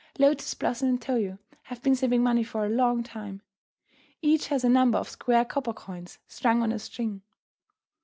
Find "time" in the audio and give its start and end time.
3.03-3.43